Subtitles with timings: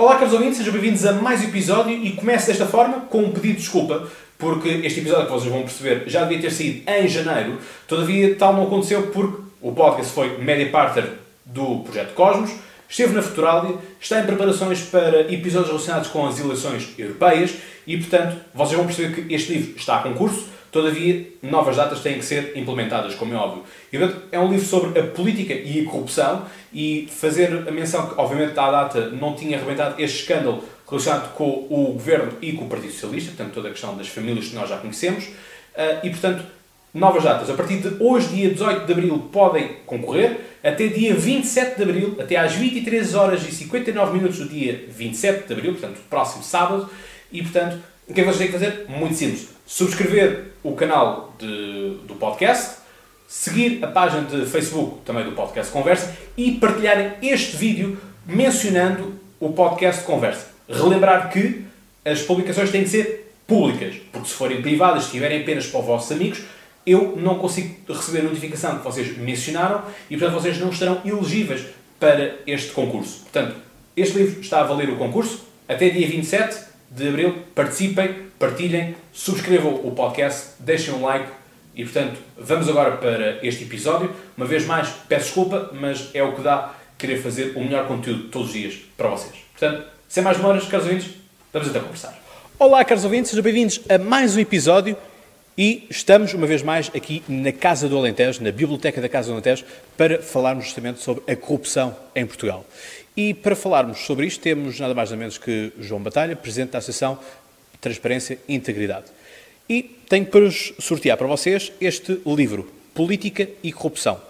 [0.00, 3.32] Olá, caros ouvintes, sejam bem-vindos a mais um episódio e começo desta forma com um
[3.32, 4.06] pedido de desculpa,
[4.38, 7.58] porque este episódio, que vocês vão perceber, já devia ter saído em janeiro,
[7.88, 11.14] todavia tal não aconteceu porque o podcast foi media partner
[11.44, 12.52] do Projeto Cosmos,
[12.88, 17.54] esteve na Futuralia, está em preparações para episódios relacionados com as eleições europeias
[17.84, 22.18] e, portanto, vocês vão perceber que este livro está a concurso, todavia, novas datas têm
[22.18, 23.64] que ser implementadas, como é óbvio.
[23.92, 28.08] E, portanto, é um livro sobre a política e a corrupção e fazer a menção
[28.08, 32.64] que, obviamente, à data não tinha arrebentado este escândalo relacionado com o governo e com
[32.64, 35.28] o Partido Socialista, portanto, toda a questão das famílias que nós já conhecemos.
[35.76, 36.44] Ah, e, portanto,
[36.92, 37.48] novas datas.
[37.50, 40.40] A partir de hoje, dia 18 de abril, podem concorrer.
[40.62, 45.46] Até dia 27 de abril, até às 23 horas e 59 minutos do dia 27
[45.46, 46.90] de abril, portanto, próximo sábado.
[47.30, 48.86] E, portanto, o que é que vocês têm que fazer?
[48.88, 49.48] Muito simples.
[49.66, 52.76] Subscrever o canal de, do podcast,
[53.28, 59.52] seguir a página de Facebook também do podcast Conversa e partilharem este vídeo mencionando o
[59.52, 60.48] podcast Conversa.
[60.66, 61.64] Relembrar que
[62.02, 65.86] as publicações têm que ser públicas, porque se forem privadas, se estiverem apenas para os
[65.86, 66.40] vossos amigos,
[66.86, 71.66] eu não consigo receber a notificação que vocês mencionaram e, portanto, vocês não estarão elegíveis
[72.00, 73.20] para este concurso.
[73.20, 73.56] Portanto,
[73.94, 75.46] este livro está a valer o concurso.
[75.68, 81.28] Até dia 27 de abril, participem, partilhem, subscrevam o podcast, deixem um like
[81.74, 84.12] e, portanto, vamos agora para este episódio.
[84.36, 88.24] Uma vez mais, peço desculpa, mas é o que dá querer fazer o melhor conteúdo
[88.24, 89.34] todos os dias para vocês.
[89.52, 91.10] Portanto, sem mais demoras, caros ouvintes,
[91.52, 92.18] vamos então conversar.
[92.58, 94.96] Olá, caros ouvintes, sejam bem-vindos a mais um episódio
[95.58, 99.32] e estamos, uma vez mais, aqui na Casa do Alentejo, na Biblioteca da Casa do
[99.32, 99.64] Alentejo,
[99.96, 102.64] para falarmos justamente sobre a corrupção em Portugal.
[103.16, 106.78] E para falarmos sobre isto, temos nada mais nada menos que João Batalha, Presidente da
[106.78, 107.18] Associação
[107.80, 109.06] Transparência e Integridade.
[109.68, 114.20] E tenho para sortear para vocês este livro, Política e Corrupção.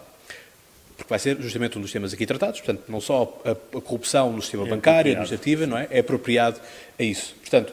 [0.96, 4.32] Porque vai ser justamente um dos temas aqui tratados, portanto, não só a, a corrupção
[4.32, 5.20] no sistema É bancário, apropriado.
[5.20, 5.88] administrativa, não é?
[5.90, 6.58] É apropriado
[6.98, 7.34] a isso.
[7.42, 7.70] Portanto,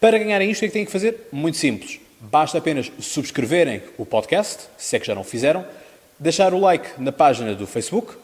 [0.00, 1.28] para ganharem isto, o que é que têm que fazer?
[1.30, 2.00] Muito simples.
[2.20, 5.64] Basta apenas subscreverem o podcast, se é que já não fizeram,
[6.18, 8.14] deixar o like na página do Facebook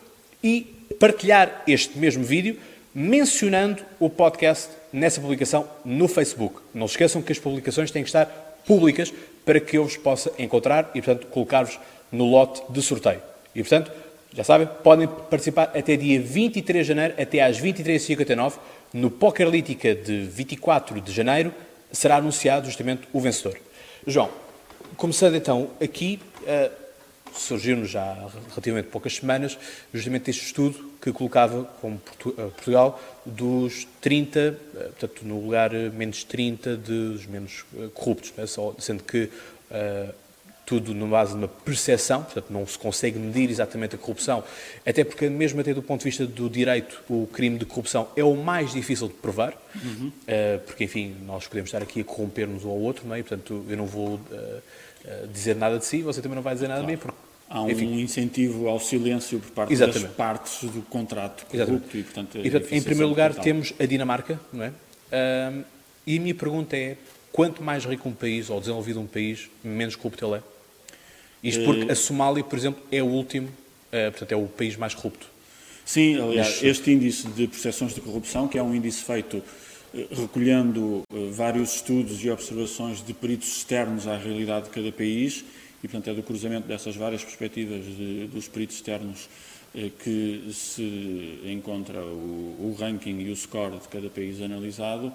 [0.43, 0.67] e
[0.99, 2.59] partilhar este mesmo vídeo
[2.95, 6.61] mencionando o podcast nessa publicação no Facebook.
[6.73, 8.27] Não se esqueçam que as publicações têm que estar
[8.67, 9.13] públicas
[9.45, 11.79] para que eu vos possa encontrar e, portanto, colocar-vos
[12.11, 13.21] no lote de sorteio.
[13.55, 13.91] E, portanto,
[14.33, 18.55] já sabem, podem participar até dia 23 de janeiro, até às 23h59,
[18.93, 21.53] no Pokerlítica de 24 de janeiro,
[21.93, 23.57] será anunciado justamente o vencedor.
[24.07, 24.31] João,
[24.97, 26.71] começando então aqui, eh,
[27.33, 29.59] surgiu-nos já há relativamente poucas semanas,
[29.93, 34.55] justamente este estudo que colocava como Portu- eh, Portugal dos 30, eh,
[34.99, 38.47] portanto, no lugar menos 30 dos menos corruptos, né?
[38.47, 39.31] Só- sendo que
[40.67, 44.43] tudo na base de uma percepção, portanto não se consegue medir exatamente a corrupção,
[44.87, 48.25] até porque mesmo até do ponto de vista do direito, o crime de corrupção é
[48.25, 49.55] o mais difícil de provar,
[50.27, 53.21] eh, porque enfim, nós podemos estar aqui a corromper-nos um ao outro, não é?
[53.21, 54.61] E, portanto eu não vou eh,
[55.05, 57.17] eh, dizer nada de si, você também não vai dizer nada de mim, porque
[57.49, 58.01] Há um Enfim.
[58.01, 60.07] incentivo ao silêncio por parte Exatamente.
[60.07, 63.45] das partes do contrato corrupto e, portanto, a E, portanto, em primeiro lugar, total.
[63.45, 64.73] temos a Dinamarca, não é?
[65.13, 65.63] Ahm,
[66.07, 66.97] e a minha pergunta é:
[67.31, 70.43] quanto mais rico um país ou desenvolvido um país, menos corrupto ele é?
[71.45, 73.49] Isto porque a Somália, por exemplo, é o último,
[73.93, 75.27] eh, portanto, é o país mais corrupto.
[75.85, 79.43] Sim, aliás, Mas- este índice de percepções de corrupção, que é um índice feito
[79.95, 85.45] eh, recolhendo eh, vários estudos e observações de peritos externos à realidade de cada país,
[85.83, 89.29] e portanto é do cruzamento dessas várias perspectivas de- dos peritos externos
[89.75, 95.13] eh, que se encontra o, o ranking e o score de cada país analisado.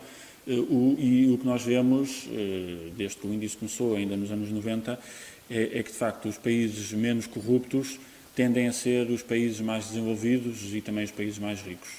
[0.47, 4.29] Eh, o- e o que nós vemos, eh, desde que o índice começou, ainda nos
[4.31, 5.00] anos 90,
[5.49, 7.99] é, é que de facto os países menos corruptos
[8.35, 11.89] tendem a ser os países mais desenvolvidos e também os países mais ricos.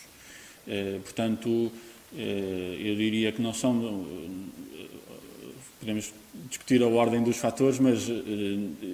[0.66, 1.72] Eh, portanto,
[2.16, 4.06] eh, eu diria que não são.
[4.74, 4.86] eh,
[5.80, 6.12] podemos
[6.48, 8.06] discutir a ordem dos fatores, mas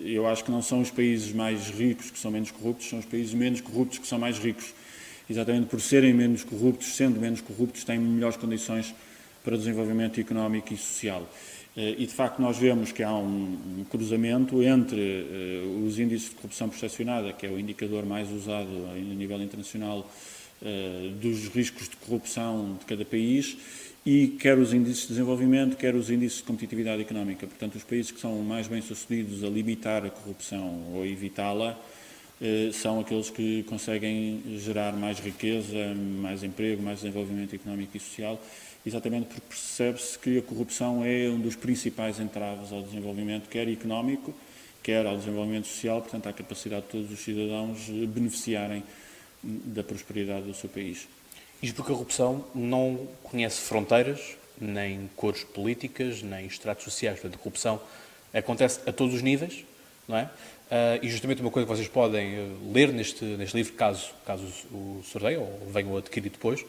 [0.05, 3.05] eu acho que não são os países mais ricos que são menos corruptos, são os
[3.05, 4.73] países menos corruptos que são mais ricos.
[5.29, 8.95] Exatamente por serem menos corruptos, sendo menos corruptos, têm melhores condições
[9.43, 11.29] para desenvolvimento económico e social.
[11.77, 16.31] Eh, E, de facto, nós vemos que há um, um cruzamento entre eh, os índices
[16.31, 20.11] de corrupção percepcionada, que é o indicador mais usado a nível internacional
[20.63, 23.57] eh, dos riscos de corrupção de cada país,
[24.07, 27.47] e quer os índices de desenvolvimento, quer os índices de competitividade económica.
[27.47, 31.79] Portanto, os países que são mais bem-sucedidos a limitar a corrupção ou evitá-la
[32.41, 38.41] eh, são aqueles que conseguem gerar mais riqueza, mais emprego, mais desenvolvimento económico e social,
[38.87, 44.33] exatamente porque percebe-se que a corrupção é um dos principais entraves ao desenvolvimento, quer económico,
[44.83, 48.85] quer ao desenvolvimento social, portanto, à capacidade de todos os cidadãos eh, beneficiarem
[49.43, 51.09] da prosperidade do seu país.
[51.61, 57.19] Isto porque a corrupção não conhece fronteiras, nem cores políticas, nem estratos sociais.
[57.19, 57.81] Portanto, a corrupção
[58.33, 59.65] acontece a todos os níveis,
[60.07, 60.25] não é?
[60.67, 64.45] Uh, e justamente uma coisa que vocês podem uh, ler neste, neste livro, caso, caso
[64.73, 66.65] o sorteio ou venham a adquirir depois,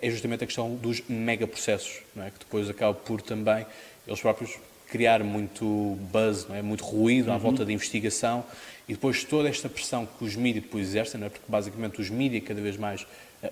[0.00, 2.30] é justamente a questão dos megaprocessos, não é?
[2.30, 3.66] que depois acaba por também
[4.06, 4.56] eles próprios
[4.88, 6.62] criar muito buzz, não é?
[6.62, 7.40] muito ruído à uhum.
[7.40, 8.44] volta da investigação
[8.88, 11.30] e depois toda esta pressão que os mídias depois exercem, não é?
[11.30, 13.06] porque basicamente os mídias cada vez mais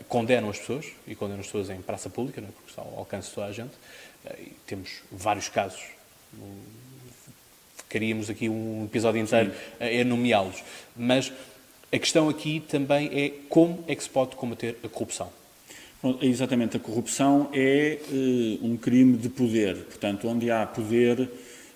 [0.09, 2.53] condenam as pessoas e condenam as pessoas em praça pública, não é?
[2.53, 3.73] porque está ao alcance de toda a gente.
[4.39, 5.81] e temos vários casos
[7.89, 10.01] Queríamos aqui um episódio inteiro Sim.
[10.01, 10.63] a nomeá-los.
[10.97, 11.33] Mas
[11.93, 15.29] a questão aqui também é como é que se pode combater a corrupção.
[16.23, 19.76] Exatamente, a corrupção é uh, um crime de poder.
[19.85, 21.29] Portanto, onde há poder uh,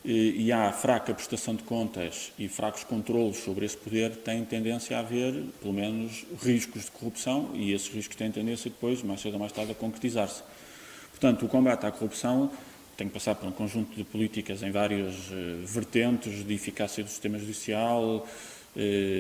[0.03, 5.01] e há fraca prestação de contas e fracos controlos sobre esse poder, tem tendência a
[5.01, 9.41] haver, pelo menos, riscos de corrupção e esses riscos têm tendência depois, mais cedo ou
[9.41, 10.43] mais tarde, a concretizar-se.
[11.11, 12.51] Portanto, o combate à corrupção
[12.97, 17.11] tem que passar por um conjunto de políticas em várias uh, vertentes de eficácia do
[17.11, 18.27] sistema judicial,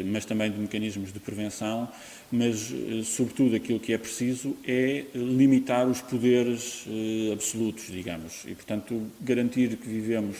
[0.06, 1.88] mas também de mecanismos de prevenção,
[2.30, 6.84] mas, uh, sobretudo, aquilo que é preciso é limitar os poderes
[7.32, 10.38] absolutos, digamos, e, portanto, garantir que vivemos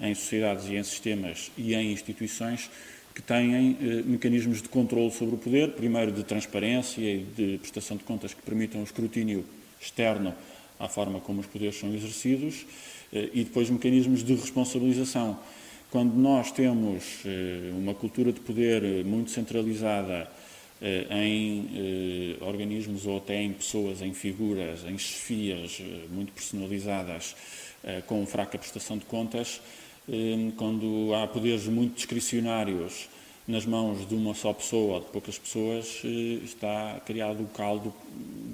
[0.00, 2.70] em sociedades e em sistemas e em instituições
[3.14, 8.04] que têm mecanismos de controle sobre o poder, primeiro de transparência e de prestação de
[8.04, 9.44] contas que permitam o escrutínio
[9.80, 10.34] externo
[10.78, 12.66] à forma como os poderes são exercidos
[13.12, 15.38] eh, e depois mecanismos de responsabilização.
[15.96, 20.28] Quando nós temos eh, uma cultura de poder eh, muito centralizada
[21.10, 27.34] em organismos ou até em pessoas, em figuras, em chefias muito personalizadas,
[28.06, 29.58] com fraca prestação de contas,
[30.58, 33.08] quando há poderes muito discricionários
[33.46, 37.94] nas mãos de uma só pessoa ou de poucas pessoas, eh, está criado o caldo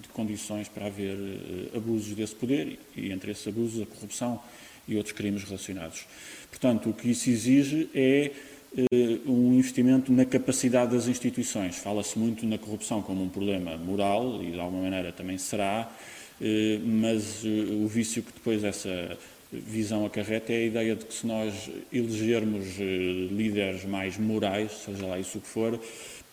[0.03, 4.41] de condições para haver eh, abusos desse poder e, entre esses abusos, a corrupção
[4.87, 6.05] e outros crimes relacionados.
[6.53, 8.31] Portanto, o que isso exige é
[8.77, 11.79] eh, um investimento na capacidade das instituições.
[11.79, 15.91] Fala-se muito na corrupção como um problema moral, e de alguma maneira também será,
[16.85, 19.17] mas o vício que depois essa
[19.53, 25.07] visão acarreta é a ideia de que se nós elegermos eh, líderes mais morais, seja
[25.07, 25.79] lá isso que for,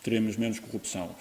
[0.02, 1.14] teremos menos corrupção.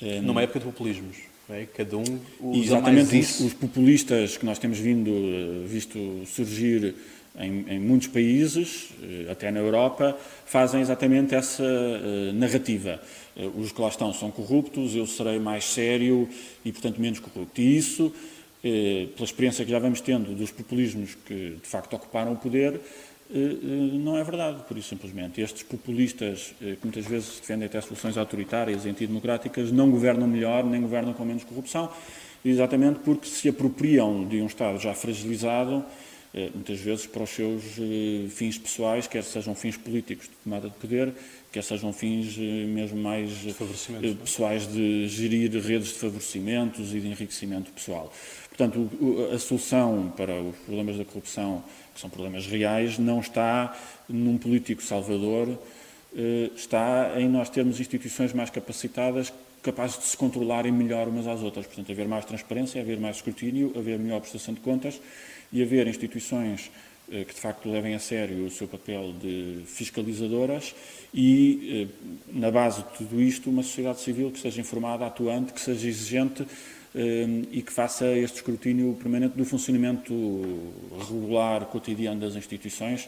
[0.00, 1.16] Eh, Numa época de populismos.
[1.48, 1.66] É?
[1.74, 3.46] Cada um usa Exatamente, mais isso.
[3.46, 6.94] Os, os populistas que nós temos vindo, eh, visto surgir
[7.38, 8.90] em, em, muitos países,
[9.30, 13.00] até na Europa, fazem exatamente essa uh, narrativa.
[13.36, 16.28] Uh, os que lá estão são corruptos, eu serei mais sério
[16.64, 17.60] e, portanto, menos corrupto.
[17.60, 18.12] E isso
[18.68, 22.80] eh, pela experiência que já vamos tendo dos populismos que de facto ocuparam o poder,
[23.30, 23.56] eh, eh,
[23.92, 25.40] não é verdade, por isso simplesmente.
[25.40, 30.80] Estes populistas, que muitas vezes defendem até soluções autoritárias e antidemocráticas, não governam melhor, nem
[30.80, 31.92] governam com menos corrupção,
[32.44, 35.84] exatamente porque se apropriam de um Estado já fragilizado,
[36.54, 37.62] muitas vezes para os seus
[38.30, 41.14] fins pessoais, quer sejam fins políticos de tomada de poder,
[41.50, 47.70] quer sejam fins mesmo mais de pessoais de gerir redes de favorecimentos e de enriquecimento
[47.70, 48.12] pessoal.
[48.56, 48.90] Portanto,
[49.34, 51.62] a solução para os problemas da corrupção,
[51.94, 53.76] que são problemas reais, não está
[54.08, 55.58] num político salvador,
[56.16, 59.30] eh, está em nós termos instituições mais capacitadas,
[59.62, 61.66] capazes de se controlarem melhor umas às outras.
[61.66, 64.98] Portanto, haver mais transparência, haver mais escrutínio, haver melhor prestação de contas
[65.52, 66.70] e haver instituições
[67.10, 70.74] eh, que de facto levem a sério o seu papel de fiscalizadoras
[71.14, 75.60] e, eh, na base de tudo isto, uma sociedade civil que seja informada, atuante, que
[75.60, 76.46] seja exigente
[76.96, 80.14] Ehm, e que faça este escrutínio permanente do funcionamento
[80.98, 83.06] regular, cotidiano das instituições,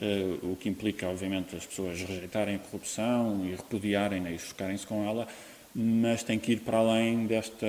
[0.00, 5.04] eh, o que implica, obviamente, as pessoas rejeitarem a corrupção e repudiarem-na e chocarem-se com
[5.06, 5.28] ela,
[5.74, 7.66] mas tem que ir para além desta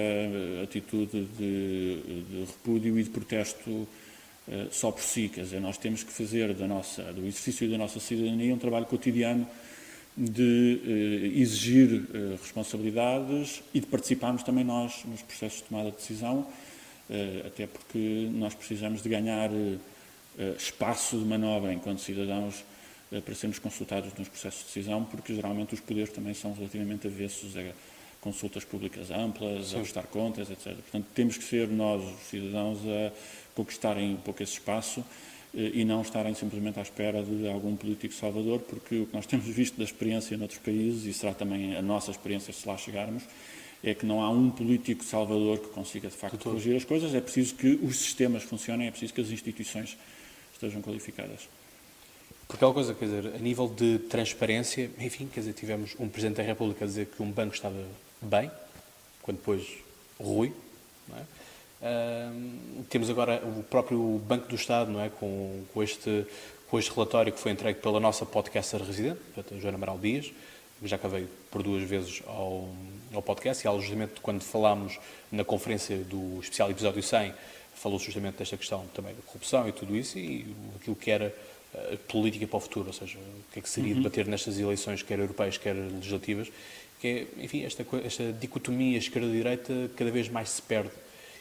[0.63, 3.87] atitude de, de repúdio e de protesto
[4.49, 5.29] eh, só por si.
[5.29, 8.85] Quer dizer, nós temos que fazer da nossa, do exercício da nossa cidadania um trabalho
[8.85, 9.47] cotidiano
[10.15, 15.97] de eh, exigir eh, responsabilidades e de participarmos também nós nos processos de tomada de
[15.97, 16.45] decisão,
[17.09, 19.49] eh, até porque nós precisamos de ganhar
[20.57, 22.63] espaço de manobra enquanto cidadãos
[23.25, 27.55] para sermos consultados nos processos de decisão, porque geralmente os poderes também são relativamente avessos
[27.57, 27.63] a
[28.21, 29.77] consultas públicas amplas, Sim.
[29.77, 30.75] a prestar contas, etc.
[30.75, 33.11] Portanto, temos que ser nós, os cidadãos, a
[33.55, 35.03] conquistarem um pouco esse espaço
[35.55, 39.25] eh, e não estarem simplesmente à espera de algum político salvador, porque o que nós
[39.25, 43.23] temos visto da experiência noutros países, e será também a nossa experiência se lá chegarmos,
[43.83, 47.19] é que não há um político salvador que consiga de facto corrigir as coisas, é
[47.19, 49.97] preciso que os sistemas funcionem, é preciso que as instituições
[50.53, 51.49] estejam qualificadas.
[52.47, 56.37] Porque aquela coisa, quer dizer, a nível de transparência, enfim, quer dizer, tivemos um Presidente
[56.37, 57.81] da República a dizer que um banco estava
[58.21, 58.51] bem,
[59.21, 59.67] quando depois
[60.19, 60.53] Rui
[61.13, 61.41] É?
[61.81, 65.09] Uh, temos agora o próprio Banco do Estado, não é?
[65.09, 66.27] com, com, este,
[66.69, 70.31] com este relatório que foi entregue pela nossa podcaster residente, a Joana Amaral Dias,
[70.79, 72.69] que já cá veio por duas vezes ao,
[73.11, 74.99] ao podcast, e ela justamente quando falámos
[75.31, 77.33] na conferência do especial episódio 100,
[77.73, 81.33] falou justamente desta questão também da corrupção e tudo isso, e aquilo que era
[81.73, 84.01] a política para o futuro, ou seja, o que é que seria uhum.
[84.01, 86.51] debater nestas eleições, quer europeias, quer legislativas,
[87.01, 90.91] que é, enfim, esta, esta dicotomia esquerda-direita cada vez mais se perde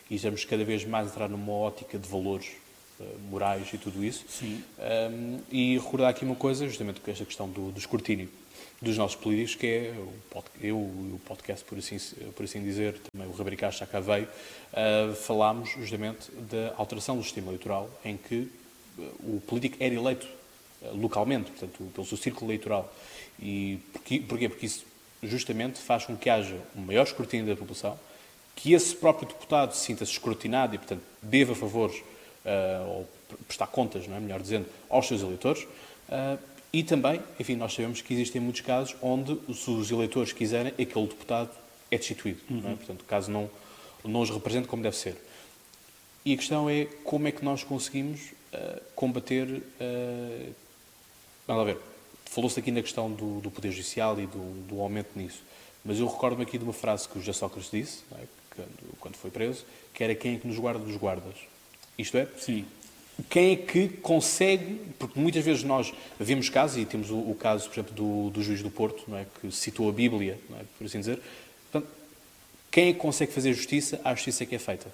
[0.08, 2.48] e estamos cada vez mais a entrar numa ótica de valores
[2.98, 4.24] uh, morais e tudo isso.
[4.28, 4.64] Sim.
[4.78, 8.28] Um, e recordar aqui uma coisa, justamente com esta questão do, do escrutínio
[8.80, 11.98] dos nossos políticos, que é o, eu e o podcast, por assim,
[12.34, 17.22] por assim dizer, também o Rabaricás já cá veio, uh, falámos justamente da alteração do
[17.22, 18.50] sistema eleitoral, em que
[18.98, 20.26] uh, o político era eleito
[20.80, 22.92] uh, localmente, portanto, pelo seu círculo eleitoral.
[23.38, 24.48] E porquê?
[24.48, 24.89] Porque isso
[25.22, 27.98] justamente faz com que haja um maior escrutínio da população,
[28.56, 31.96] que esse próprio deputado sinta-se escrutinado e, portanto, deva favores,
[32.44, 33.08] uh, ou
[33.46, 34.20] prestar contas, não é?
[34.20, 35.62] melhor dizendo, aos seus eleitores.
[36.08, 36.38] Uh,
[36.72, 41.06] e também, enfim, nós sabemos que existem muitos casos onde, se os eleitores quiserem, aquele
[41.06, 41.50] deputado
[41.90, 42.40] é destituído.
[42.48, 42.60] Uhum.
[42.60, 42.74] Não é?
[42.76, 43.50] Portanto, caso não,
[44.04, 45.16] não os represente como deve ser.
[46.24, 48.20] E a questão é como é que nós conseguimos
[48.52, 49.46] uh, combater.
[49.48, 50.54] Uh,
[51.46, 51.89] vamos lá ver.
[52.30, 55.42] Falou-se aqui na questão do, do Poder Judicial e do, do, aumento nisso.
[55.84, 58.24] Mas eu recordo-me aqui de uma frase que o José Sócrates disse, é?
[58.54, 61.34] quando, quando foi preso, que era quem é que nos guarda dos guardas.
[61.98, 62.28] Isto é?
[62.38, 62.64] Sim
[63.28, 67.68] quem é que consegue, porque muitas vezes nós vemos casos, e temos o, o caso,
[67.68, 70.86] por exemplo, do, do, juiz do Porto, não é, que citou a Bíblia, é, por
[70.86, 71.20] assim dizer,
[71.70, 71.92] portanto,
[72.70, 74.86] quem é que consegue fazer justiça à justiça que é feita?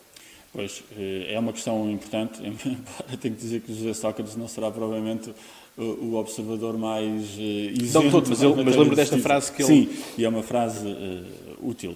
[0.52, 2.40] Pois, eh, é uma questão importante,
[3.20, 5.32] tenho que dizer que José Sócrates não será provavelmente
[5.76, 8.04] o observador mais eh, isento.
[8.04, 9.86] Não todo, mas, mas lembro desta frase que ele...
[9.86, 11.24] Sim, e é uma frase uh,
[11.60, 11.94] útil.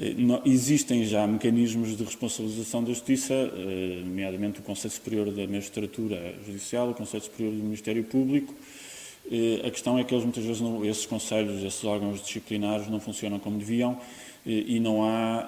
[0.00, 0.14] Eh,
[0.46, 3.34] existem já mecanismos de responsabilização da Justiça,
[4.04, 8.54] nomeadamente o Conselho Superior da Magistratura Judicial, o Conselho Superior do Ministério Público.
[9.64, 13.38] A questão é que eles muitas vezes não, esses conselhos, esses órgãos disciplinares não funcionam
[13.38, 13.96] como deviam
[14.44, 15.46] e não há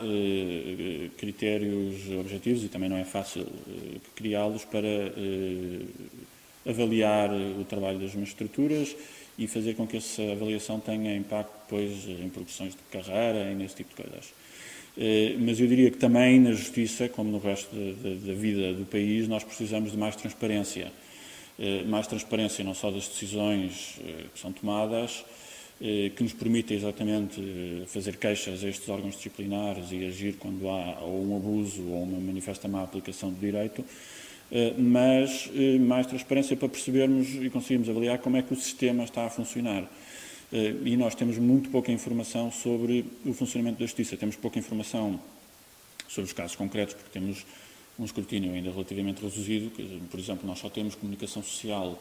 [1.16, 3.46] critérios objetivos e também não é fácil
[4.14, 5.12] criá-los para
[6.66, 8.94] avaliar o trabalho das magistraturas
[9.38, 13.76] e fazer com que essa avaliação tenha impacto depois em progressões de carreira e nesse
[13.76, 14.32] tipo de coisas.
[14.96, 19.26] Eh, mas eu diria que também na justiça, como no resto da vida do país,
[19.26, 20.92] nós precisamos de mais transparência.
[21.58, 25.24] Eh, mais transparência não só das decisões eh, que são tomadas,
[26.14, 27.42] que nos permitem exatamente
[27.88, 32.20] fazer queixas a estes órgãos disciplinares e agir quando há ou um abuso ou uma
[32.20, 33.84] manifesta má aplicação do direito,
[34.76, 39.30] mas mais transparência para percebermos e conseguirmos avaliar como é que o sistema está a
[39.30, 39.88] funcionar.
[40.52, 44.16] Eh, e nós temos muito pouca informação sobre o funcionamento da justiça.
[44.16, 45.18] Temos pouca informação
[46.06, 47.46] sobre os casos concretos, porque temos
[47.98, 49.72] um escrutínio ainda relativamente reduzido.
[50.10, 52.00] Por exemplo, nós só temos comunicação social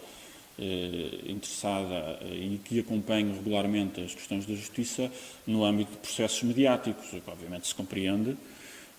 [0.60, 5.10] eh, interessada eh, e que acompanha regularmente as questões da justiça
[5.48, 8.36] no âmbito de processos mediáticos, que obviamente se compreende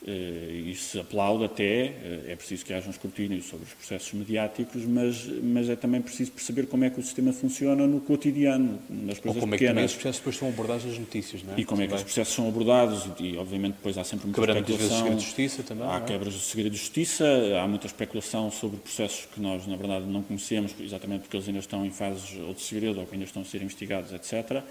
[0.06, 4.12] eh, e se aplaude até, eh, é preciso que haja um escrutínio sobre os processos
[4.12, 8.80] mediáticos, mas, mas é também preciso perceber como é que o sistema funciona no cotidiano,
[8.90, 9.76] nas coisas Ou como pequenas.
[9.76, 11.60] é que os processos depois são abordados nas notícias, não é?
[11.60, 14.58] E como é que os processos são abordados e, obviamente, depois há sempre muita Quebrando
[14.60, 14.96] especulação.
[14.98, 16.00] segredo de justiça também, Há é?
[16.00, 17.24] quebras do segredo de justiça,
[17.62, 21.60] há muita especulação sobre processos que nós, na verdade, não conhecemos, exatamente porque eles ainda
[21.60, 24.62] estão em fases ou de segredo ou que ainda estão a ser investigados, etc.,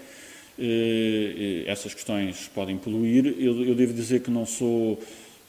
[1.66, 3.26] essas questões podem poluir.
[3.38, 4.98] Eu, eu devo dizer que não sou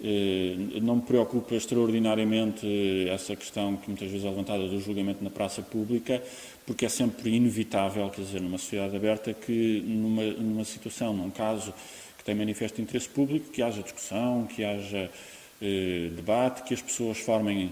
[0.05, 5.29] eh, não me preocupa extraordinariamente essa questão que muitas vezes é levantada do julgamento na
[5.29, 6.21] praça pública,
[6.65, 11.73] porque é sempre inevitável, quer dizer, numa sociedade aberta, que numa, numa situação, num caso
[12.17, 15.09] que tem manifesto interesse público, que haja discussão, que haja
[15.61, 17.71] eh, debate, que as pessoas formem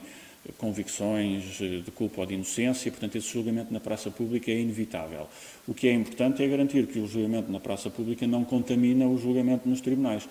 [0.58, 4.60] convicções eh, de culpa ou de inocência, e, portanto, esse julgamento na praça pública é
[4.60, 5.28] inevitável.
[5.68, 9.18] O que é importante é garantir que o julgamento na praça pública não contamina o
[9.18, 10.28] julgamento nos tribunais.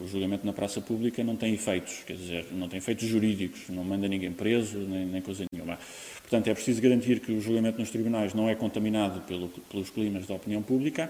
[0.00, 3.84] O julgamento na praça pública não tem efeitos, quer dizer, não tem efeitos jurídicos, não
[3.84, 5.78] manda ninguém preso, nem, nem coisa nenhuma.
[6.22, 10.26] Portanto, é preciso garantir que o julgamento nos tribunais não é contaminado pelo, pelos climas
[10.26, 11.08] da opinião pública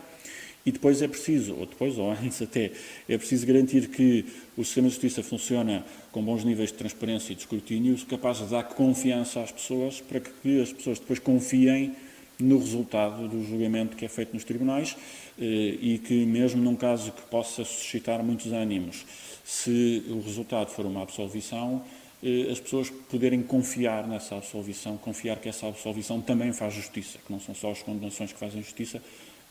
[0.64, 2.70] e depois é preciso, ou depois ou antes até,
[3.08, 4.24] é preciso garantir que
[4.56, 8.46] o sistema de justiça funciona com bons níveis de transparência e de escrutínio, capaz de
[8.46, 11.94] dar confiança às pessoas para que as pessoas depois confiem
[12.38, 14.96] no resultado do julgamento que é feito nos tribunais
[15.38, 15.44] eh,
[15.80, 19.04] e que, mesmo num caso que possa suscitar muitos ânimos,
[19.44, 21.84] se o resultado for uma absolvição,
[22.22, 27.32] eh, as pessoas poderem confiar nessa absolvição, confiar que essa absolvição também faz justiça, que
[27.32, 29.00] não são só as condenações que fazem justiça,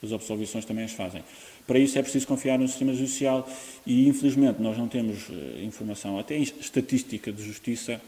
[0.03, 1.23] as absolvições também as fazem.
[1.67, 3.47] Para isso é preciso confiar no sistema judicial
[3.85, 8.01] e, infelizmente, nós não temos uh, informação, até estatística de justiça,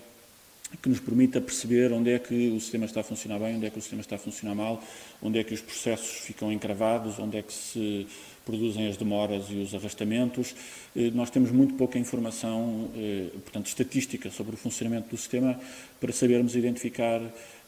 [0.82, 3.70] que nos permita perceber onde é que o sistema está a funcionar bem, onde é
[3.70, 4.84] que o sistema está a funcionar mal,
[5.22, 8.08] onde é que os processos ficam encravados, onde é que se
[8.46, 10.56] produzem as demoras e os arrastamentos.
[10.96, 15.60] Eh, nós temos muito pouca informação, eh, portanto, estatística sobre o funcionamento do sistema
[16.00, 17.22] para sabermos identificar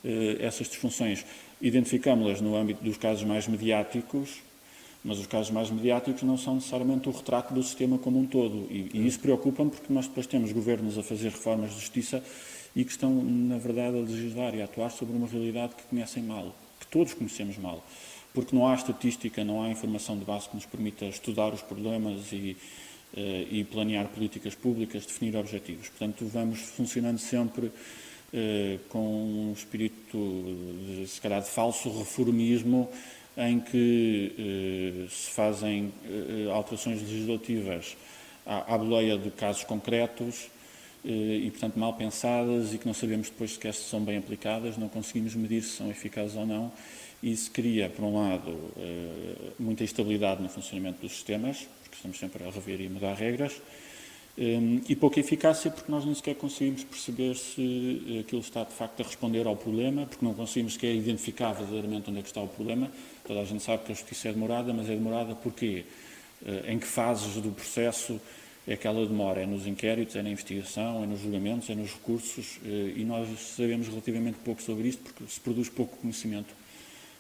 [0.04, 1.26] eh, essas disfunções.
[1.62, 4.42] Identificámos-las no âmbito dos casos mais mediáticos,
[5.04, 8.68] mas os casos mais mediáticos não são necessariamente o retrato do sistema como um todo.
[8.70, 12.24] E, e isso preocupa-me porque nós depois temos governos a fazer reformas de justiça
[12.76, 16.24] e que estão, na verdade, a legislar e a atuar sobre uma realidade que conhecem
[16.24, 17.84] mal, que todos conhecemos mal
[18.36, 22.32] porque não há estatística, não há informação de base que nos permita estudar os problemas
[22.34, 22.58] e,
[23.14, 25.88] uh, e planear políticas públicas, definir objetivos.
[25.88, 30.18] Portanto, vamos funcionando sempre uh, com um espírito,
[30.86, 32.90] de, se calhar, de falso reformismo,
[33.38, 35.92] em que se fazem
[36.54, 37.98] alterações legislativas
[38.46, 40.48] à boleia de casos concretos
[41.08, 44.90] e, portanto, mal pensadas e que não sabemos depois sequer se são bem aplicadas, não
[44.90, 46.72] conseguimos medir se são eficazes ou não
[47.26, 52.44] isso cria, por um lado, eh, muita instabilidade no funcionamento dos sistemas, porque estamos sempre
[52.44, 53.60] a rever e mudar regras,
[54.38, 59.00] eh, e pouca eficácia, porque nós nem sequer conseguimos perceber se aquilo está de facto
[59.00, 62.48] a responder ao problema, porque não conseguimos sequer identificar verdadeiramente onde é que está o
[62.48, 62.92] problema.
[63.26, 65.84] Toda a gente sabe que a justiça é demorada, mas é demorada porquê?
[66.46, 68.22] Eh, em que fases do processo
[68.68, 69.42] é que ela demora?
[69.42, 73.88] É nos inquéritos, é na investigação, é nos julgamentos, é nos recursos, e nós sabemos
[73.88, 76.54] relativamente pouco sobre isto, porque se produz pouco conhecimento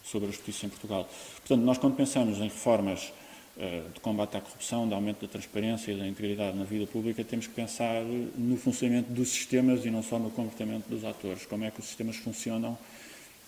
[0.05, 1.09] sobre a justiça em Portugal.
[1.37, 3.11] Portanto, nós quando pensamos em reformas
[3.57, 7.23] uh, de combate à corrupção, de aumento da transparência e da integridade na vida pública,
[7.23, 11.45] temos que pensar no funcionamento dos sistemas e não só no comportamento dos atores.
[11.45, 12.77] Como é que os sistemas funcionam,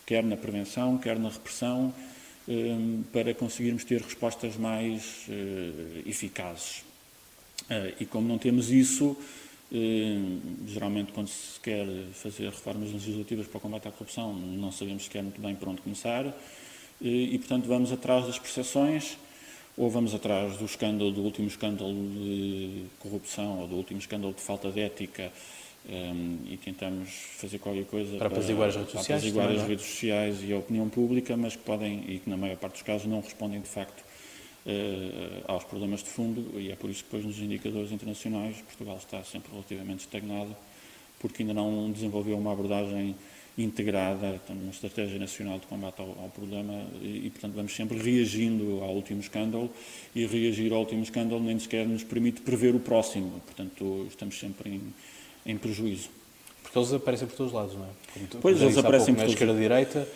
[0.06, 1.94] quer na prevenção, quer na repressão,
[2.48, 2.54] eh,
[3.12, 5.28] para conseguirmos ter respostas mais
[6.06, 6.87] eficazes.
[7.70, 9.18] Uh, e como não temos isso,
[9.72, 10.18] eh,
[10.66, 15.22] geralmente, quando se quer fazer reformas legislativas para o combate à corrupção, não sabemos sequer
[15.22, 16.34] muito bem por onde começar eh,
[17.02, 19.18] e, portanto, vamos atrás das percepções
[19.78, 24.42] ou vamos atrás do escândalo, do último escândalo de corrupção ou do último escândalo de
[24.42, 25.32] falta de ética
[25.90, 26.14] eh,
[26.50, 29.68] e tentamos fazer qualquer coisa para apaziguar as redes sociais, apaziguar as é?
[29.68, 32.84] redes sociais e a opinião pública, mas que podem e que na maior parte dos
[32.84, 34.07] casos não respondem de facto
[34.68, 38.98] uh, aos problemas de fundo e é por isso que depois nos indicadores internacionais Portugal
[38.98, 40.56] está sempre relativamente estagnado
[41.20, 43.16] porque ainda não desenvolveu uma abordagem
[43.58, 48.84] integrada, uma estratégia nacional de combate ao, ao problema e, e, portanto, vamos sempre reagindo
[48.84, 49.70] ao último escândalo
[50.14, 54.70] e reagir ao último escândalo nem sequer nos permite prever o próximo, portanto, estamos sempre
[54.70, 54.94] em,
[55.44, 56.10] em prejuízo.
[56.62, 57.90] Porque eles aparecem por todos os lados, não é?
[58.40, 59.58] Pois, eles aparecem por todos os lados.
[59.58, 60.08] esquerda-direita,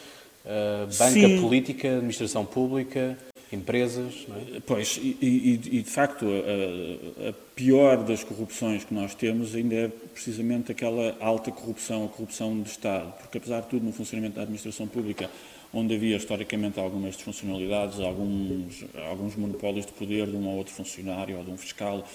[0.46, 1.42] uh, banca Sim.
[1.42, 3.18] política, administração pública
[3.52, 4.26] empresas.
[4.56, 4.60] É?
[4.66, 9.76] Pois, e, e, e, de facto a, a, pior das corrupções que nós temos ainda
[9.76, 14.36] é precisamente aquela alta corrupção, a corrupção de Estado, porque apesar de tudo no funcionamento
[14.36, 15.30] da administração pública,
[15.74, 21.38] onde havia historicamente algumas disfuncionalidades, alguns, alguns monopólios de poder de um ou outro funcionário
[21.38, 22.06] ou de um fiscal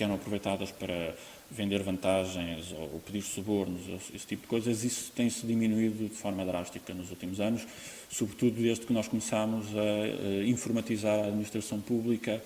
[0.00, 1.14] que eram aproveitadas para
[1.50, 3.82] vender vantagens ou pedir subornos,
[4.14, 7.66] esse tipo de coisas, isso tem-se diminuído de forma drástica nos últimos anos,
[8.08, 12.42] sobretudo desde que nós começámos a, informatizar a administração pública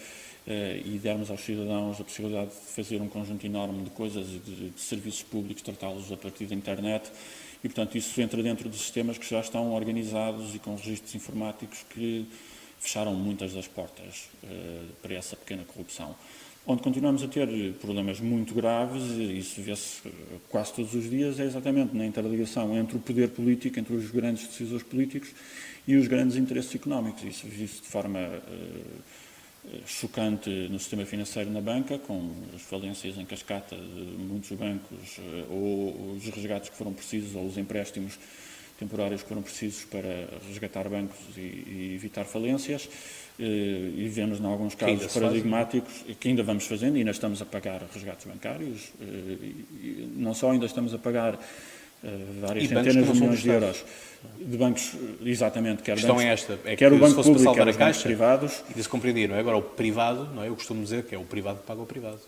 [0.48, 4.70] eh, e dermos aos cidadãos a possibilidade de fazer um conjunto enorme de coisas de,
[4.70, 7.08] de serviços públicos, tratá-los a partir da internet.
[7.62, 11.84] E, portanto, isso entra dentro de sistemas que já estão organizados e com registros informáticos
[11.88, 12.26] que
[12.80, 16.16] fecharam muitas das portas eh, para essa pequena corrupção
[16.66, 20.00] onde continuamos a ter problemas muito graves, e isso vê-se
[20.48, 24.46] quase todos os dias, é exatamente na interligação entre o poder político, entre os grandes
[24.46, 25.30] decisores políticos
[25.86, 27.22] e os grandes interesses económicos.
[27.22, 33.24] Isso viu-se de forma uh, chocante no sistema financeiro na banca, com as falências em
[33.24, 38.18] cascata de muitos bancos, ou os resgates que foram precisos, ou os empréstimos
[38.78, 42.88] temporários que foram precisos para resgatar bancos e, e evitar falências.
[43.38, 47.42] Eh, e vemos, em alguns casos que paradigmáticos, que ainda vamos fazendo, e ainda estamos
[47.42, 51.34] a pagar resgates bancários, eh, não só ainda estamos a pagar
[52.04, 52.08] eh,
[52.40, 53.84] várias centenas de milhões de euros
[54.38, 54.92] de bancos,
[55.24, 58.62] exatamente, quer, bancos, é esta, é quer o banco público, quer os bancos privados.
[58.70, 59.40] E de se compreender, não é?
[59.40, 60.48] Agora, o privado, não é?
[60.48, 62.20] Eu costumo dizer que é o privado que paga o privado.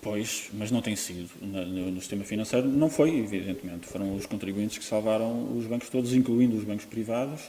[0.00, 1.30] Pois, mas não tem sido.
[1.40, 3.86] No, sistema financeiro não foi, evidentemente.
[3.86, 7.42] Foram os contribuintes que salvaram os bancos todos, incluindo os bancos privados,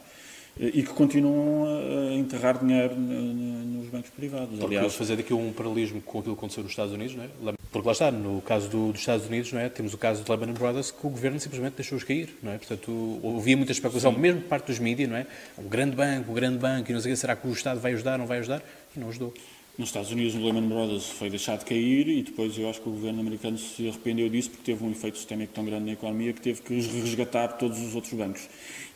[0.60, 4.60] e que continuam a enterrar dinheiro nos bancos privados.
[4.60, 7.54] Porque Aliás, fazer aqui um paralelismo com aquilo que aconteceu nos Estados Unidos, não é?
[7.72, 9.68] Porque lá está, no caso do, dos Estados Unidos, não é?
[9.68, 12.38] temos o caso de Lehman Brothers, que o governo simplesmente deixou-os cair.
[12.44, 12.60] Não é?
[12.60, 14.20] Portanto, havia muita especulação, Sim.
[14.20, 15.26] mesmo por parte dos mídias, não é?
[15.58, 17.80] O grande banco, o grande banco, e não sei o que, será que o Estado
[17.80, 18.62] vai ajudar, não vai ajudar?
[18.96, 19.34] E não ajudou.
[19.76, 22.88] Nos Estados Unidos, o Lehman Brothers foi deixado de cair e depois eu acho que
[22.88, 26.32] o governo americano se arrependeu disso porque teve um efeito sistémico tão grande na economia
[26.32, 28.48] que teve que resgatar todos os outros bancos.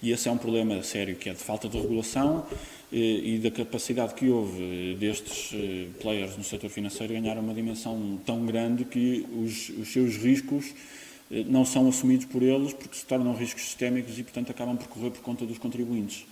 [0.03, 2.45] E esse é um problema sério, que é de falta de regulação
[2.93, 7.55] eh, e da capacidade que houve eh, destes eh, players no setor financeiro ganhar uma
[7.55, 10.75] dimensão tão grande que os, os seus riscos
[11.47, 15.09] não são assumidos por eles porque se tornam riscos sistémicos e, portanto, acabam por correr
[15.09, 16.23] por conta dos contribuintes.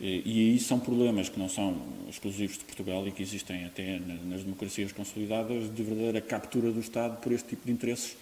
[0.00, 1.80] E aí são problemas que não são
[2.10, 7.20] exclusivos de Portugal e que existem até nas democracias consolidadas de verdadeira captura do Estado
[7.20, 8.16] por este tipo de interesses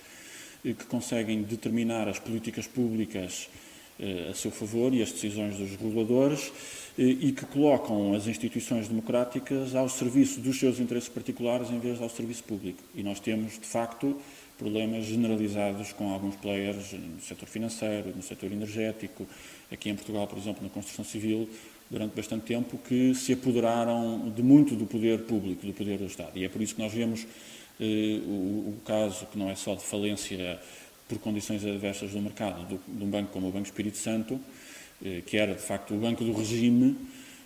[0.63, 3.49] que conseguem determinar as políticas públicas
[4.01, 6.51] eh, a seu favor e as decisões dos reguladores
[6.99, 12.01] eh, e que colocam as instituições democráticas ao serviço dos seus interesses particulares em vez
[12.01, 12.83] ao serviço público.
[12.95, 14.17] E nós temos, de facto,
[14.59, 19.27] problemas generalizados com alguns players no setor financeiro, no setor energético,
[19.71, 21.49] aqui em Portugal, por exemplo, na construção civil,
[21.91, 26.39] durante bastante tempo, que se apoderaram de muito do poder público, do poder do Estado.
[26.39, 27.27] E é por isso que nós vemos
[27.81, 30.59] eh, o, o, caso, que não é só de falência
[31.09, 34.41] por condições adversas do mercado, do, de um banco como o Banco Espírito Santo,
[35.05, 36.97] eh, que era de facto o banco do regime,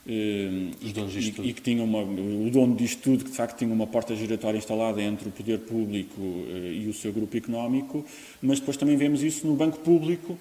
[0.09, 4.15] e, e, que tinha uma, o dono disto tudo, que de facto tinha uma porta
[4.15, 8.05] giratória instalada entre o poder público eh, e o seu grupo económico,
[8.41, 10.39] mas depois também vemos isso no banco público,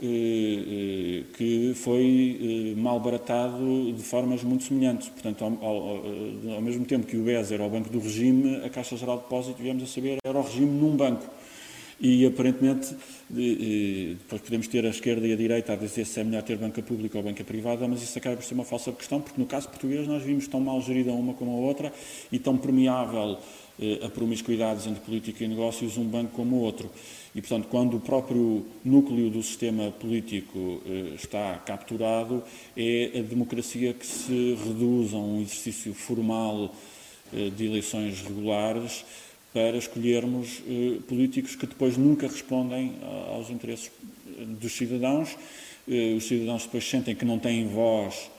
[0.00, 5.10] eh, eh, que foi mal baratado de formas muito semelhantes.
[5.10, 8.70] Portanto, ao, ao, ao mesmo tempo que o BES era o banco do regime, a
[8.70, 11.26] Caixa Geral de Depósito, viemos a saber, era o regime num banco.
[11.98, 12.94] E aparentemente,
[13.30, 16.82] depois podemos ter a esquerda e a direita a dizer se é melhor ter banca
[16.82, 19.68] pública ou banca privada, mas isso acaba por ser uma falsa questão, porque no caso
[19.68, 21.90] português nós vimos tão mal gerida uma como a outra
[22.30, 23.38] e tão permeável
[23.78, 26.90] eh, a promiscuidades entre política e negócios um banco como o outro.
[27.34, 32.42] E, portanto, quando o próprio núcleo do sistema político eh, está capturado,
[32.74, 36.74] é a democracia que se reduz a um exercício formal
[37.34, 39.04] eh, de eleições regulares
[39.56, 42.92] para escolhermos eh, políticos que depois nunca respondem
[43.32, 43.90] aos interesses
[44.60, 45.34] dos cidadãos.
[45.88, 48.30] Eh, os cidadãos depois sentem que não têm voz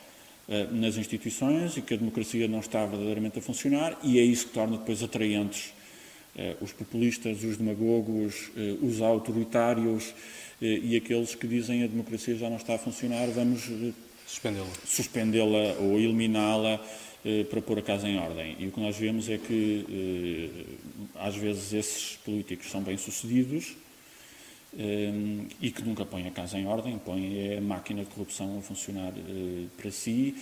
[0.47, 4.45] eh, nas instituições e que a democracia não está verdadeiramente a funcionar, e é isso
[4.45, 5.73] que torna depois atraentes
[6.61, 10.13] os populistas, os demagogos, os autoritários
[10.61, 13.67] e aqueles que dizem a democracia já não está a funcionar, vamos
[14.27, 17.16] suspendê-la suspendê ou eliminá-la eh,
[17.49, 18.55] para pôr a casa em ordem.
[18.59, 20.63] E o que nós vemos é que, eh,
[21.15, 23.75] às vezes, esses políticos são bem-sucedidos
[24.77, 25.11] eh,
[25.61, 29.13] e que nunca põem a casa em ordem, põem a máquina de corrupção a funcionar
[29.75, 30.35] para si,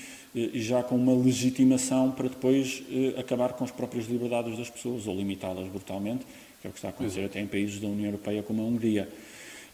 [0.53, 2.83] já com uma legitimação para depois
[3.17, 6.25] acabar com as próprias liberdades das pessoas ou limitá-las brutalmente,
[6.61, 8.65] que é o que está a acontecer até em países da União Europeia como a
[8.65, 9.09] Hungria.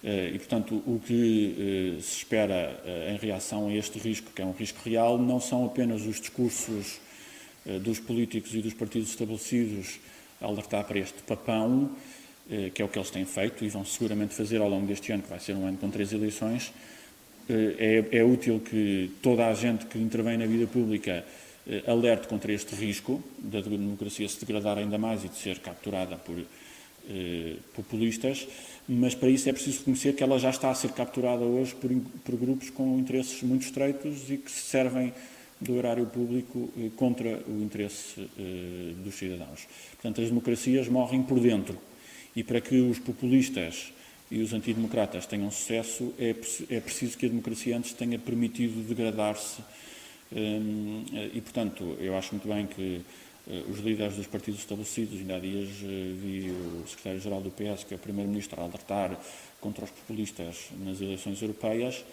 [0.04, 2.82] E, portanto, o que se espera
[3.14, 7.00] em reação a este risco, que é um risco real, não são apenas os discursos
[7.82, 10.00] dos políticos e dos partidos estabelecidos
[10.42, 11.92] a alertar para este papão,
[12.74, 15.22] que é o que eles têm feito e vão seguramente fazer ao longo deste ano,
[15.22, 16.74] que vai ser um ano com três eleições.
[17.48, 21.24] É, é útil que toda a gente que intervém na vida pública
[21.86, 26.36] alerte contra este risco da democracia se degradar ainda mais e de ser capturada por
[27.10, 28.48] eh, populistas,
[28.88, 31.90] mas para isso é preciso reconhecer que ela já está a ser capturada hoje por,
[32.24, 35.14] por grupos com interesses muito estreitos e que se servem
[35.60, 39.68] do erário público eh, contra o interesse eh, dos cidadãos.
[39.92, 41.78] Portanto, as democracias morrem por dentro
[42.36, 43.94] e para que os populistas
[44.32, 46.30] e os antidemocratas tenham sucesso é,
[46.70, 49.62] é preciso que a democracia antes tenha permitido degradar-se
[51.34, 53.02] e, portanto, eu acho muito bem que
[53.70, 55.20] os líderes dos partidos estabelecidos.
[55.20, 59.20] Ainda há dias eh, vi o secretário-geral do PS, que é o primeiro-ministro, a alertar
[59.60, 62.04] contra os populistas nas eleições europeias,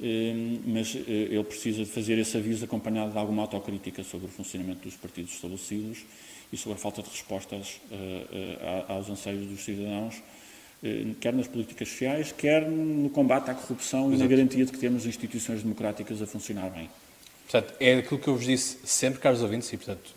[0.00, 0.32] eh,
[0.64, 4.96] mas ele precisa de fazer esse aviso acompanhado de alguma autocrítica sobre o funcionamento dos
[4.96, 5.98] partidos estabelecidos
[6.52, 7.80] e sobre a falta de respostas
[8.88, 10.20] aos anseios dos cidadãos,
[11.20, 14.14] quer nas políticas sociais, quer no combate à corrupção Exato.
[14.14, 16.90] e na garantia de que temos instituições democráticas a funcionar bem.
[17.50, 20.14] Portanto, é aquilo que eu vos disse sempre, caros ouvintes, e portanto,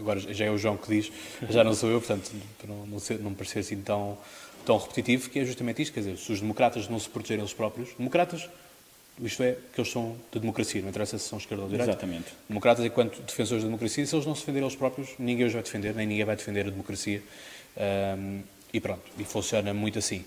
[0.00, 1.12] agora já é o João que diz,
[1.48, 4.18] já não sou eu, portanto, para não, não, ser, não parecer assim tão,
[4.64, 7.52] tão repetitivo, que é justamente isto, quer dizer, se os democratas não se protegerem eles
[7.52, 8.48] próprios, democratas,
[9.22, 11.92] isto é, que eles são da democracia, não interessa se são esquerda ou direita.
[11.92, 12.32] Exatamente.
[12.48, 15.62] Democratas, enquanto defensores da democracia, se eles não se defenderem eles próprios, ninguém os vai
[15.62, 17.22] defender, nem ninguém vai defender a democracia.
[18.18, 20.24] Um, e pronto, e funciona muito assim.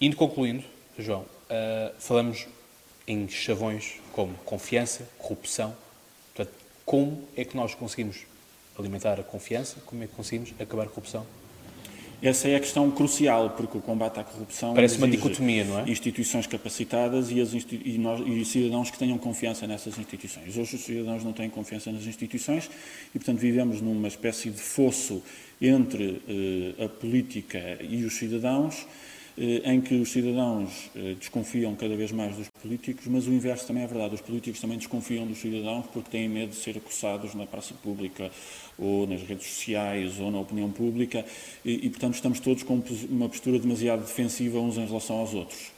[0.00, 0.64] Indo concluindo,
[0.98, 2.46] João, uh, falamos
[3.06, 5.76] em chavões como confiança, corrupção.
[6.34, 8.24] Portanto, como é que nós conseguimos
[8.78, 9.76] alimentar a confiança?
[9.86, 11.26] Como é que conseguimos acabar a corrupção?
[12.22, 15.90] Essa é a questão crucial, porque o combate à corrupção parece uma dicotomia, não é?
[15.90, 20.56] Instituições capacitadas e, as e, nós, e, cidadãos que tenham confiança nessas instituições.
[20.56, 22.70] Hoje os cidadãos não têm confiança nas instituições
[23.12, 25.20] e, portanto, vivemos numa espécie de fosso
[25.60, 28.86] entre eh, a política e os cidadãos
[29.64, 33.82] em que os cidadãos eh, desconfiam cada vez mais dos políticos, mas o inverso também
[33.82, 34.14] é verdade.
[34.14, 38.30] Os políticos também desconfiam dos cidadãos porque têm medo de ser acossados na praça pública
[38.78, 41.24] ou nas redes sociais ou na opinião pública
[41.64, 45.70] e, e portanto, estamos todos com uma postura demasiado defensiva uns em relação aos outros.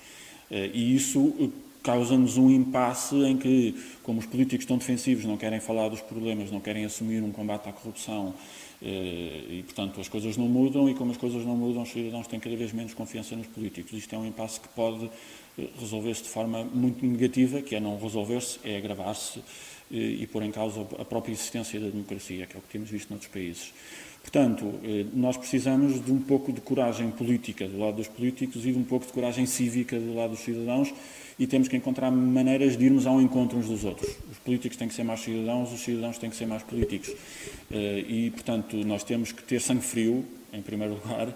[0.50, 1.52] Eh, e isso
[1.84, 6.50] causa-nos um impasse em que, como os políticos estão defensivos, não querem falar dos problemas,
[6.50, 8.34] não querem assumir um combate à corrupção,
[8.73, 12.26] eh, e, portanto, as coisas não mudam e, como as coisas não mudam, os cidadãos
[12.26, 13.94] têm cada vez menos confiança nos políticos.
[13.94, 15.10] Isto é um impasse que pode
[15.58, 19.38] eh, resolver-se de forma muito negativa, que é não resolver-se, é agravar-se
[19.90, 22.90] eh, e pôr em causa a própria existência da democracia, que é o que temos
[22.90, 23.72] visto noutros países.
[24.20, 24.72] Portanto,
[25.12, 28.82] nós precisamos de um pouco de coragem política do lado dos políticos e de um
[28.82, 30.94] pouco de coragem cívica do lado dos cidadãos
[31.38, 34.08] e temos que encontrar maneiras de irmos ao encontro uns dos outros.
[34.30, 37.12] Os políticos têm que ser mais cidadãos, os cidadãos têm que ser mais políticos.
[37.70, 41.28] Eh, e, portanto, nós temos que ter sangue frio, em primeiro lugar,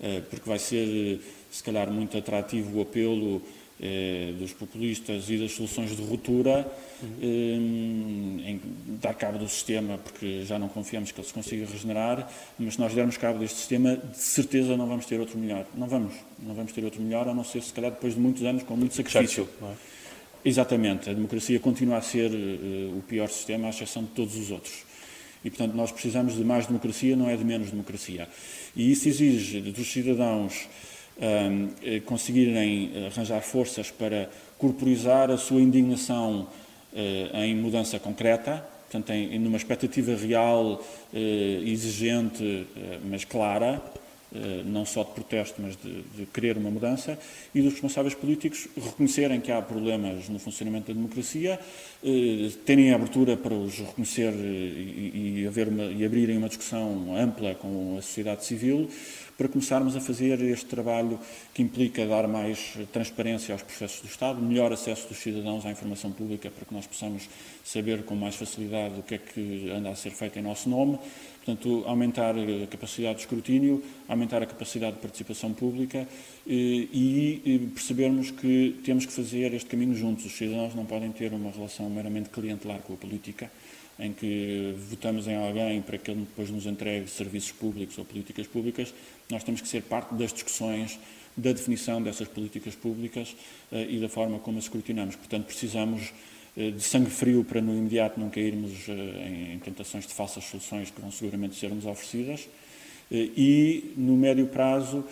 [0.00, 3.42] eh, porque vai ser, se calhar, muito atrativo o apelo
[3.84, 6.70] eh, dos populistas e das soluções de ruptura
[7.02, 8.40] uhum.
[8.46, 8.60] em
[9.02, 12.80] dar cabo do sistema, porque já não confiamos que ele se consiga regenerar, mas se
[12.80, 15.66] nós dermos cabo deste sistema, de certeza não vamos ter outro melhor.
[15.74, 16.14] Não vamos.
[16.38, 18.76] Não vamos ter outro melhor, a não ser, se calhar, depois de muitos anos, com
[18.76, 19.48] muito sacrifício.
[19.60, 19.74] É?
[20.44, 21.10] Exatamente.
[21.10, 24.84] A democracia continua a ser uh, o pior sistema, à exceção de todos os outros.
[25.44, 28.28] E, portanto, nós precisamos de mais democracia, não é de menos democracia.
[28.76, 30.91] E isso exige dos cidadãos eh,
[32.04, 36.48] conseguirem arranjar forças para corporizar a sua indignação
[36.92, 40.84] uh, em mudança concreta, portanto, em, numa expectativa real,
[41.64, 42.66] exigente,
[43.04, 43.80] mas clara,
[44.64, 47.18] não só de protesto, mas de, de, querer uma mudança,
[47.54, 51.58] e dos responsáveis políticos reconhecerem que há problemas no funcionamento da democracia,
[52.64, 57.96] terem abertura para os reconhecer e, e, haver uma, e abrirem uma discussão ampla com
[57.98, 58.88] a sociedade civil,
[59.36, 61.18] para começarmos a fazer este trabalho
[61.52, 66.12] que implica dar mais transparência aos processos do Estado, melhor acesso dos cidadãos à informação
[66.12, 67.28] pública para que nós possamos
[67.64, 70.98] saber com mais facilidade o que é que anda a ser feito em nosso nome,
[71.44, 76.06] portanto, aumentar a capacidade de escrutínio, aumentar a capacidade de participação pública
[76.46, 80.24] e, e percebermos que temos que fazer este caminho juntos.
[80.24, 83.50] Os cidadãos não podem ter uma relação meramente clientelar com a política,
[83.98, 88.46] em que votamos em alguém para que ele depois nos entregue serviços públicos ou políticas
[88.46, 88.94] públicas,
[89.28, 90.98] nós temos que ser parte das discussões
[91.36, 93.34] da definição dessas políticas públicas
[93.72, 95.16] e da forma como as escrutinamos.
[95.16, 96.12] Portanto, precisamos
[96.56, 101.00] de sangue frio para no imediato não cairmos uh, em, tentações de falsas soluções que
[101.00, 102.48] vão seguramente ser-nos oferecidas
[103.10, 105.04] e, no médio prazo,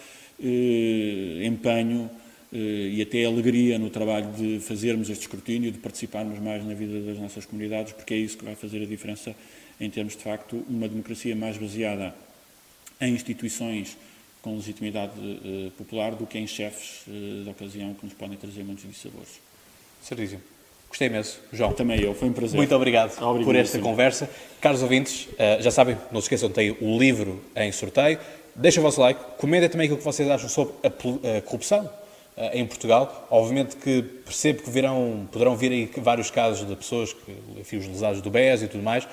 [1.45, 2.11] empenho
[2.51, 7.19] e até alegria no trabalho de fazermos este escrutínio, de participarmos mais na vida das
[7.19, 9.37] nossas comunidades, porque é isso que vai fazer a diferença
[9.79, 12.15] em termos, de facto, uma democracia mais baseada
[13.03, 13.99] em instituições
[14.41, 15.13] com legitimidade
[15.77, 19.41] popular do que em chefes de ocasião que nos podem trazer muitos dissabores.
[20.01, 20.50] Certíssimo.
[20.91, 21.73] Gostei imenso, João.
[21.73, 22.57] Também eu, foi um prazer.
[22.57, 23.83] Muito obrigado, obrigado por esta sim.
[23.83, 24.29] conversa.
[24.61, 28.19] Caros ouvintes, uh, já sabem, não se esqueçam, tem o livro em sorteio.
[28.55, 31.89] Deixem o vosso like, comentem também aquilo que vocês acham sobre a, a corrupção
[32.53, 33.29] em Portugal.
[33.31, 37.87] Obviamente que percebo que virão, poderão vir aí vários casos de pessoas, que, enfim, os
[37.87, 39.07] lesados do BES e tudo mais.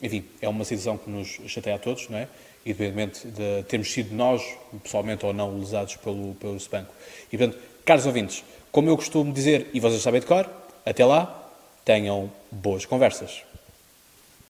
[0.00, 2.26] enfim, é uma situação que nos chateia a todos, não é?
[2.64, 4.42] independentemente de termos sido nós,
[4.82, 6.92] pessoalmente ou não, lesados pelo, pelo banco.
[7.30, 8.42] E, portanto, caros ouvintes,
[8.74, 10.50] como eu costumo dizer, e vocês sabem de cor,
[10.84, 11.48] até lá,
[11.84, 13.44] tenham boas conversas.